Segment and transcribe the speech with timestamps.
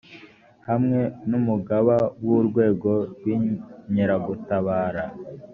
[0.67, 0.99] hamwe
[1.29, 1.95] n umugaba
[2.25, 5.05] w urwego rw inkeragutabara